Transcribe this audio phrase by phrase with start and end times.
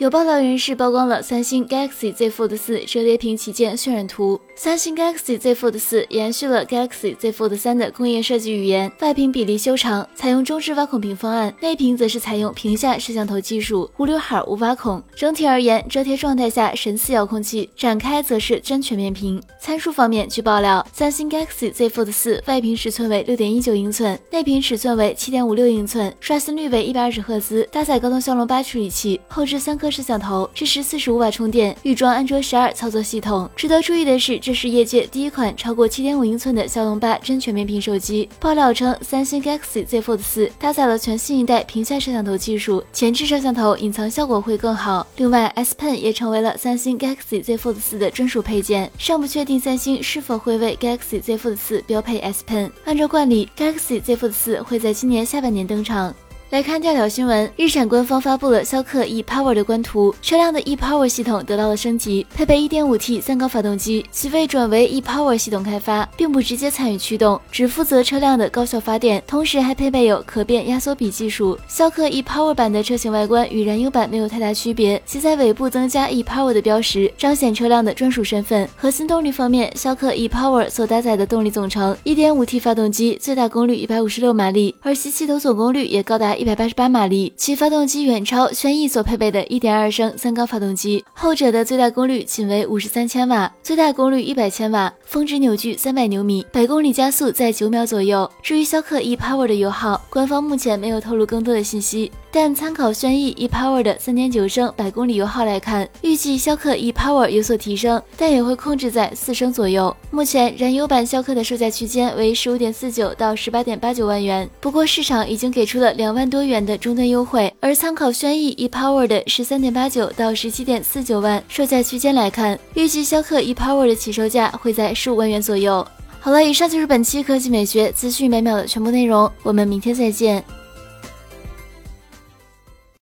[0.00, 4.40] 有报道人士曝光了三星 Galaxy Z Fold 四折叠屏旗舰渲染图。
[4.56, 15.02] 三星 Galaxy Z Fold 四延续了 Galaxy Z Fold 三的工业设计语言，外屏比例修长，采用中置挖孔屏方案，内屏则是采用屏下摄像头技术，无刘海无挖孔。
[15.14, 19.38] 整体而言，折叠状态下神似遥控器，展开则是真全面屏。
[19.60, 29.89] 参数方面，据爆料，三星 Galaxy Z Fold 四外屏尺寸为六点一九英寸，内屏尺寸为七点五六英寸，刷新率为一百二十赫兹，搭载高通骁龙八处理器，后置三颗。
[29.90, 33.48] 摄像头支持四十五瓦充电，预装安卓十二操作系统。
[33.56, 38.28] 值得注意的是，这是业界第一款超过七点五英寸的骁龙八真全面屏手机。
[38.38, 45.06] 爆料称，三星 Galaxy Z Fold 四搭载了全新一代屏下摄像头技术，前置摄像头隐藏效果会更好。
[45.16, 48.90] 另外，S Pen 也成为了三星 Galaxy Z Fold 四的专属配件。
[48.98, 52.70] 尚不确定三星是否会为 Galaxy Z Fold 四标配 S Pen。
[52.84, 56.14] 按照惯例，Galaxy Z Fold 四会在今年下半年登场。
[56.50, 71.56] 来看调调新闻，日产官方发布了逍客 e-Power 的官图，车辆的 e-Power 系统得到了升级，配备 1.5T 三缸发动机，其为转为 e-Power 系统开发，并不直接参与驱动，只负责车辆的高效发电，同时还配备有可变压缩比技术。
[71.68, 78.68] 逍客 e-Power 版的车型外观与燃油版没有太大区别，其在尾部增加 e-Power 的标识，彰显车辆的专属身份。
[78.74, 86.34] 核心动力方面，逍客 e-Power 所搭载的动力总成 1.5T 发动机，最大功率156马力，而其气头总功率也高达。
[86.40, 98.30] 一百八十八马力，其发动机远超轩逸所配备的一点二升三缸发动机，后者的最大功率仅为五十三千瓦，最大功率一百千瓦，峰值扭矩三百牛米，百公里加速在九秒左右。
[98.42, 102.10] 至于逍客 e-Power 的油耗，官方目前没有透露更多的信息。
[102.32, 109.94] 但参考轩逸 e-Power 的三点九升百公里油耗来看，预计逍客 e-Power 有所提升，但也会控制在四升左右。
[110.10, 117.52] 目前燃油版逍客的售价区间为十五点四九到十八点八九万元，不过市场已经给出了两万多元的终端优惠。
[117.60, 125.84] 而参考轩逸 e-Power 的十三点八九到十七点四九万售价区间来看，预计逍客 e-Power 的起售价会在十五万元左右。
[126.20, 130.44] 好了，以上就是本期科技美学资讯每秒的全部内容，我们明天再见。